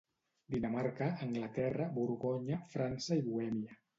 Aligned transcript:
Dinamarca, 0.53 1.09
Anglaterra, 1.25 1.87
Borgonya, 1.99 2.59
França 2.75 3.21
i 3.23 3.25
Bohèmia. 3.29 3.79